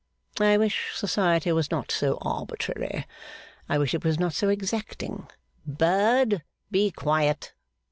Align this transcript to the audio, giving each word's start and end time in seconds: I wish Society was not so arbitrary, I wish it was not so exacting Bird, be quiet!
I 0.39 0.57
wish 0.57 0.95
Society 0.95 1.51
was 1.51 1.69
not 1.69 1.91
so 1.91 2.17
arbitrary, 2.23 3.05
I 3.69 3.77
wish 3.77 3.93
it 3.93 4.03
was 4.03 4.17
not 4.19 4.33
so 4.33 4.49
exacting 4.49 5.29
Bird, 5.63 6.41
be 6.71 6.89
quiet! 6.89 7.53